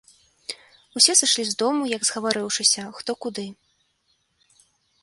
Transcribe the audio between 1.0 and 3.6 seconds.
сышлі з дому, як згаварыўшыся, хто куды.